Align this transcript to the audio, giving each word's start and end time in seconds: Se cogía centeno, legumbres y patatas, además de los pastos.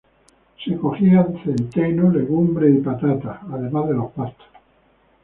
Se 0.65 0.75
cogía 0.77 1.27
centeno, 1.43 2.09
legumbres 2.09 2.73
y 2.75 2.79
patatas, 2.79 3.39
además 3.51 3.87
de 3.87 3.93
los 3.93 4.11
pastos. 4.13 4.47